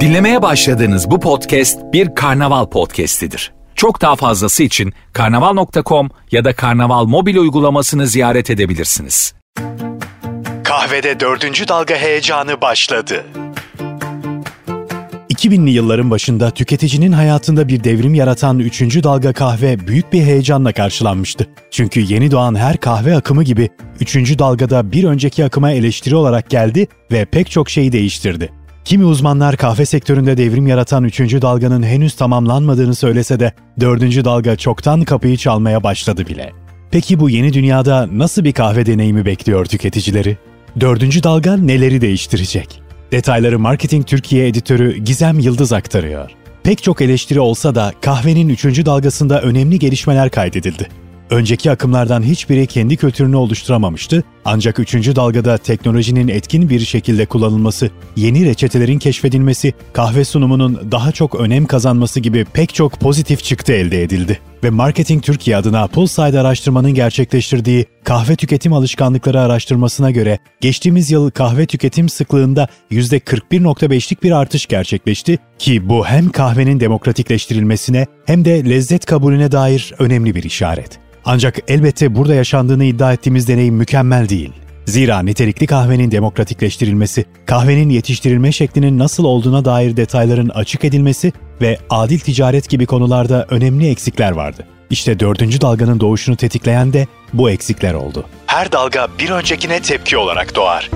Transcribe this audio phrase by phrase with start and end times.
[0.00, 3.52] Dinlemeye başladığınız bu podcast bir karnaval podcastidir.
[3.74, 9.34] Çok daha fazlası için karnaval.com ya da karnaval mobil uygulamasını ziyaret edebilirsiniz.
[10.64, 13.24] Kahvede dördüncü dalga heyecanı başladı.
[15.40, 18.82] 2000'li yılların başında tüketicinin hayatında bir devrim yaratan 3.
[18.82, 21.46] dalga kahve büyük bir heyecanla karşılanmıştı.
[21.70, 23.68] Çünkü yeni doğan her kahve akımı gibi
[24.00, 24.38] 3.
[24.38, 28.52] dalgada bir önceki akıma eleştiri olarak geldi ve pek çok şeyi değiştirdi.
[28.84, 31.20] Kimi uzmanlar kahve sektöründe devrim yaratan 3.
[31.20, 34.02] dalganın henüz tamamlanmadığını söylese de 4.
[34.24, 36.52] dalga çoktan kapıyı çalmaya başladı bile.
[36.90, 40.36] Peki bu yeni dünyada nasıl bir kahve deneyimi bekliyor tüketicileri?
[40.80, 41.24] 4.
[41.24, 42.89] dalga neleri değiştirecek?
[43.12, 46.30] Detayları Marketing Türkiye editörü Gizem Yıldız aktarıyor.
[46.62, 48.64] Pek çok eleştiri olsa da kahvenin 3.
[48.64, 50.88] dalgasında önemli gelişmeler kaydedildi.
[51.30, 54.94] Önceki akımlardan hiçbiri kendi kültürünü oluşturamamıştı ancak 3.
[54.94, 62.20] dalgada teknolojinin etkin bir şekilde kullanılması, yeni reçetelerin keşfedilmesi, kahve sunumunun daha çok önem kazanması
[62.20, 64.38] gibi pek çok pozitif çıktı elde edildi.
[64.64, 71.66] Ve Marketing Türkiye adına Pulside araştırmanın gerçekleştirdiği kahve tüketim alışkanlıkları araştırmasına göre geçtiğimiz yıl kahve
[71.66, 79.52] tüketim sıklığında %41.5'lik bir artış gerçekleşti ki bu hem kahvenin demokratikleştirilmesine hem de lezzet kabulüne
[79.52, 80.98] dair önemli bir işaret.
[81.24, 84.52] Ancak elbette burada yaşandığını iddia ettiğimiz deneyim mükemmel değil.
[84.86, 92.18] Zira nitelikli kahvenin demokratikleştirilmesi, kahvenin yetiştirilme şeklinin nasıl olduğuna dair detayların açık edilmesi ve adil
[92.18, 94.66] ticaret gibi konularda önemli eksikler vardı.
[94.90, 98.24] İşte dördüncü dalganın doğuşunu tetikleyen de bu eksikler oldu.
[98.46, 100.90] Her dalga bir öncekine tepki olarak doğar.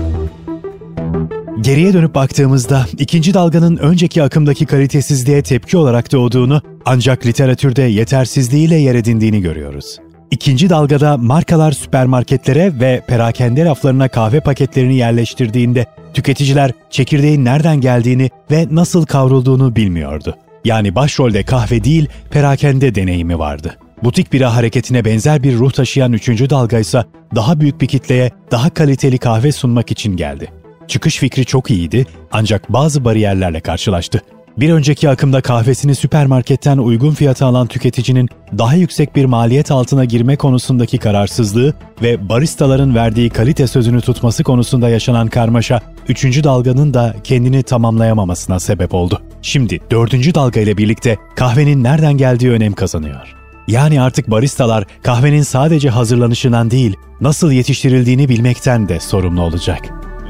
[1.61, 8.95] Geriye dönüp baktığımızda ikinci dalganın önceki akımdaki kalitesizliğe tepki olarak doğduğunu ancak literatürde yetersizliğiyle yer
[8.95, 9.99] edindiğini görüyoruz.
[10.31, 18.67] İkinci dalgada markalar süpermarketlere ve perakende raflarına kahve paketlerini yerleştirdiğinde tüketiciler çekirdeğin nereden geldiğini ve
[18.71, 20.35] nasıl kavrulduğunu bilmiyordu.
[20.65, 23.77] Yani başrolde kahve değil, perakende deneyimi vardı.
[24.03, 27.03] Butik bira hareketine benzer bir ruh taşıyan üçüncü dalga ise
[27.35, 30.51] daha büyük bir kitleye daha kaliteli kahve sunmak için geldi.
[30.87, 34.21] Çıkış fikri çok iyiydi ancak bazı bariyerlerle karşılaştı.
[34.57, 40.35] Bir önceki akımda kahvesini süpermarketten uygun fiyata alan tüketicinin daha yüksek bir maliyet altına girme
[40.35, 47.63] konusundaki kararsızlığı ve baristaların verdiği kalite sözünü tutması konusunda yaşanan karmaşa, üçüncü dalganın da kendini
[47.63, 49.21] tamamlayamamasına sebep oldu.
[49.41, 53.35] Şimdi dördüncü dalga ile birlikte kahvenin nereden geldiği önem kazanıyor.
[53.67, 59.79] Yani artık baristalar kahvenin sadece hazırlanışından değil, nasıl yetiştirildiğini bilmekten de sorumlu olacak.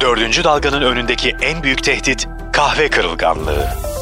[0.02, 3.95] Dördüncü dalganın önündeki en büyük tehdit kahve kırılganlığı.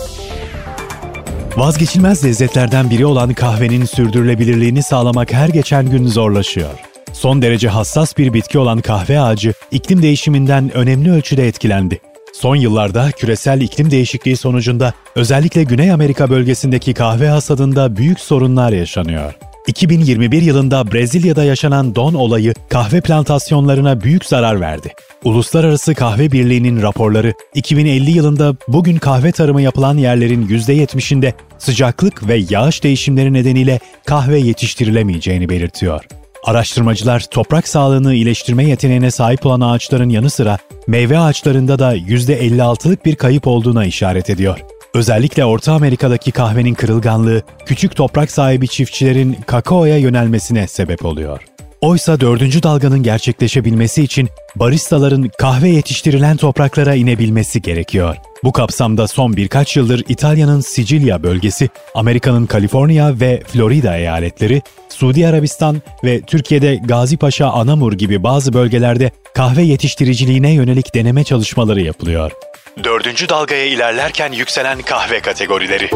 [1.57, 6.79] Vazgeçilmez lezzetlerden biri olan kahvenin sürdürülebilirliğini sağlamak her geçen gün zorlaşıyor.
[7.13, 12.01] Son derece hassas bir bitki olan kahve ağacı iklim değişiminden önemli ölçüde etkilendi.
[12.33, 19.33] Son yıllarda küresel iklim değişikliği sonucunda özellikle Güney Amerika bölgesindeki kahve hasadında büyük sorunlar yaşanıyor.
[19.67, 24.93] 2021 yılında Brezilya'da yaşanan don olayı kahve plantasyonlarına büyük zarar verdi.
[25.23, 32.83] Uluslararası Kahve Birliği'nin raporları 2050 yılında bugün kahve tarımı yapılan yerlerin %70'inde sıcaklık ve yağış
[32.83, 36.05] değişimleri nedeniyle kahve yetiştirilemeyeceğini belirtiyor.
[36.43, 40.57] Araştırmacılar toprak sağlığını iyileştirme yeteneğine sahip olan ağaçların yanı sıra
[40.87, 44.72] meyve ağaçlarında da %56'lık bir kayıp olduğuna işaret ediyor.
[44.93, 51.41] Özellikle Orta Amerika'daki kahvenin kırılganlığı küçük toprak sahibi çiftçilerin kakaoya yönelmesine sebep oluyor.
[51.81, 58.15] Oysa dördüncü dalganın gerçekleşebilmesi için baristaların kahve yetiştirilen topraklara inebilmesi gerekiyor.
[58.43, 65.81] Bu kapsamda son birkaç yıldır İtalya'nın Sicilya bölgesi, Amerika'nın Kaliforniya ve Florida eyaletleri, Suudi Arabistan
[66.03, 72.31] ve Türkiye'de Gazipaşa, Anamur gibi bazı bölgelerde kahve yetiştiriciliğine yönelik deneme çalışmaları yapılıyor.
[72.83, 75.89] Dördüncü dalgaya ilerlerken yükselen kahve kategorileri.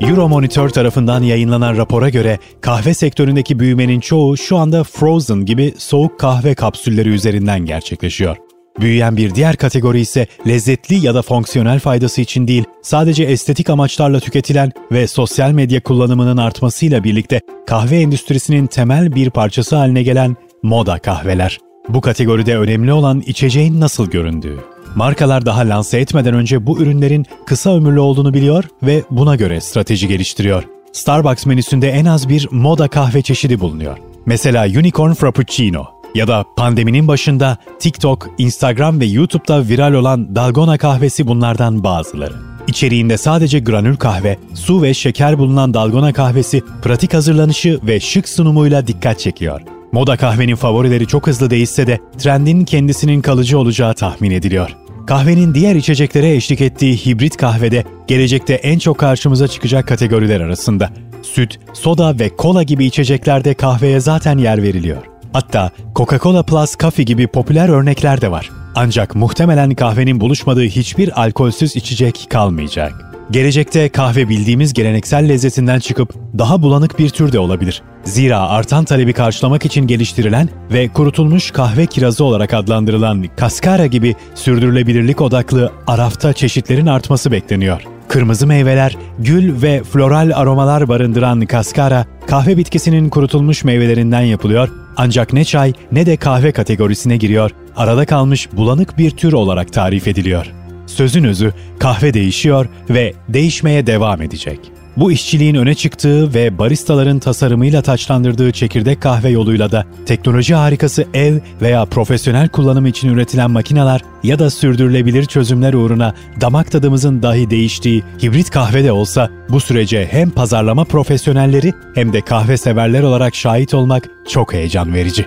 [0.00, 6.54] Euromonitor tarafından yayınlanan rapora göre kahve sektöründeki büyümenin çoğu şu anda Frozen gibi soğuk kahve
[6.54, 8.36] kapsülleri üzerinden gerçekleşiyor.
[8.80, 14.20] Büyüyen bir diğer kategori ise lezzetli ya da fonksiyonel faydası için değil, sadece estetik amaçlarla
[14.20, 20.98] tüketilen ve sosyal medya kullanımının artmasıyla birlikte kahve endüstrisinin temel bir parçası haline gelen moda
[20.98, 21.58] kahveler.
[21.88, 24.75] Bu kategoride önemli olan içeceğin nasıl göründüğü.
[24.96, 30.08] Markalar daha lanse etmeden önce bu ürünlerin kısa ömürlü olduğunu biliyor ve buna göre strateji
[30.08, 30.64] geliştiriyor.
[30.92, 33.98] Starbucks menüsünde en az bir moda kahve çeşidi bulunuyor.
[34.26, 35.84] Mesela Unicorn Frappuccino
[36.14, 42.34] ya da pandeminin başında TikTok, Instagram ve YouTube'da viral olan Dalgona kahvesi bunlardan bazıları.
[42.66, 48.86] İçeriğinde sadece granül kahve, su ve şeker bulunan Dalgona kahvesi pratik hazırlanışı ve şık sunumuyla
[48.86, 49.60] dikkat çekiyor.
[49.92, 54.76] Moda kahvenin favorileri çok hızlı değişse de trendin kendisinin kalıcı olacağı tahmin ediliyor.
[55.06, 60.90] Kahvenin diğer içeceklere eşlik ettiği hibrit kahvede gelecekte en çok karşımıza çıkacak kategoriler arasında.
[61.22, 65.02] Süt, soda ve kola gibi içeceklerde kahveye zaten yer veriliyor.
[65.32, 68.50] Hatta Coca-Cola Plus Coffee gibi popüler örnekler de var.
[68.74, 73.15] Ancak muhtemelen kahvenin buluşmadığı hiçbir alkolsüz içecek kalmayacak.
[73.30, 77.82] Gelecekte kahve bildiğimiz geleneksel lezzetinden çıkıp daha bulanık bir tür de olabilir.
[78.04, 85.20] Zira artan talebi karşılamak için geliştirilen ve kurutulmuş kahve kirazı olarak adlandırılan kaskara gibi sürdürülebilirlik
[85.20, 87.82] odaklı arafta çeşitlerin artması bekleniyor.
[88.08, 95.44] Kırmızı meyveler, gül ve floral aromalar barındıran kaskara, kahve bitkisinin kurutulmuş meyvelerinden yapılıyor ancak ne
[95.44, 100.52] çay ne de kahve kategorisine giriyor, arada kalmış bulanık bir tür olarak tarif ediliyor.
[100.86, 104.60] Sözün özü kahve değişiyor ve değişmeye devam edecek.
[104.96, 111.38] Bu işçiliğin öne çıktığı ve baristaların tasarımıyla taçlandırdığı çekirdek kahve yoluyla da teknoloji harikası ev
[111.62, 118.02] veya profesyonel kullanım için üretilen makineler ya da sürdürülebilir çözümler uğruna damak tadımızın dahi değiştiği
[118.22, 123.74] hibrit kahve de olsa bu sürece hem pazarlama profesyonelleri hem de kahve severler olarak şahit
[123.74, 125.26] olmak çok heyecan verici.